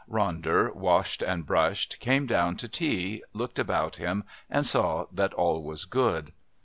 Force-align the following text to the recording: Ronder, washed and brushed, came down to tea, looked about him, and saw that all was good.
Ronder, 0.09 0.73
washed 0.75 1.21
and 1.21 1.45
brushed, 1.45 1.99
came 1.99 2.25
down 2.25 2.55
to 2.57 2.67
tea, 2.67 3.21
looked 3.33 3.59
about 3.59 3.97
him, 3.97 4.23
and 4.49 4.65
saw 4.65 5.05
that 5.11 5.31
all 5.35 5.61
was 5.61 5.85
good. 5.85 6.33